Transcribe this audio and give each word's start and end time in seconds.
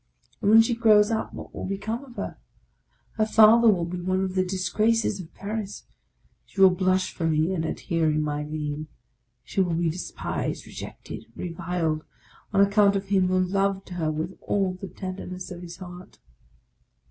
And 0.41 0.49
when 0.49 0.63
she 0.63 0.73
grows 0.73 1.11
up, 1.11 1.31
what 1.31 1.53
will 1.53 1.67
become 1.67 2.03
of 2.03 2.15
her? 2.15 2.39
Her 3.17 3.25
Father 3.27 3.67
will 3.71 3.85
be 3.85 4.01
one 4.01 4.23
of 4.23 4.33
the 4.33 4.43
disgraces 4.43 5.19
of 5.19 5.31
Paris. 5.35 5.83
She 6.47 6.59
will 6.59 6.71
blush 6.71 7.13
for 7.13 7.27
me 7.27 7.53
and 7.53 7.63
at 7.67 7.81
hearing 7.81 8.23
my 8.23 8.41
name; 8.41 8.87
she 9.43 9.61
will 9.61 9.75
be 9.75 9.91
despised, 9.91 10.65
rejected, 10.65 11.27
reviled, 11.35 12.03
on 12.51 12.61
account 12.61 12.95
of 12.95 13.09
him 13.09 13.27
who 13.27 13.37
loved 13.39 13.89
her 13.89 14.11
with 14.11 14.35
all 14.41 14.73
the 14.73 14.87
tender 14.87 15.27
ness 15.27 15.51
of 15.51 15.61
his 15.61 15.77
heart. 15.77 16.17